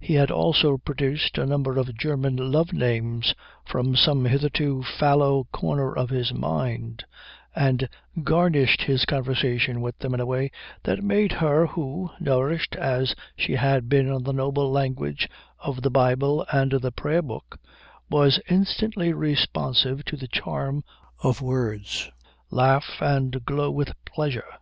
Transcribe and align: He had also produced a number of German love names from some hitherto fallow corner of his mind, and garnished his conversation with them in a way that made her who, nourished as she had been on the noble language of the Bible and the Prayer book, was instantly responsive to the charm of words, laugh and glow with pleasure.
He 0.00 0.14
had 0.14 0.30
also 0.30 0.78
produced 0.78 1.36
a 1.36 1.44
number 1.44 1.76
of 1.76 1.94
German 1.98 2.34
love 2.38 2.72
names 2.72 3.34
from 3.66 3.94
some 3.94 4.24
hitherto 4.24 4.82
fallow 4.82 5.48
corner 5.52 5.92
of 5.94 6.08
his 6.08 6.32
mind, 6.32 7.04
and 7.54 7.86
garnished 8.24 8.84
his 8.84 9.04
conversation 9.04 9.82
with 9.82 9.98
them 9.98 10.14
in 10.14 10.20
a 10.20 10.24
way 10.24 10.50
that 10.84 11.04
made 11.04 11.30
her 11.30 11.66
who, 11.66 12.08
nourished 12.18 12.74
as 12.74 13.14
she 13.36 13.52
had 13.56 13.86
been 13.90 14.10
on 14.10 14.22
the 14.22 14.32
noble 14.32 14.70
language 14.72 15.28
of 15.58 15.82
the 15.82 15.90
Bible 15.90 16.46
and 16.50 16.72
the 16.72 16.90
Prayer 16.90 17.20
book, 17.20 17.60
was 18.08 18.40
instantly 18.48 19.12
responsive 19.12 20.06
to 20.06 20.16
the 20.16 20.26
charm 20.26 20.84
of 21.22 21.42
words, 21.42 22.10
laugh 22.50 23.02
and 23.02 23.44
glow 23.44 23.70
with 23.70 23.92
pleasure. 24.06 24.54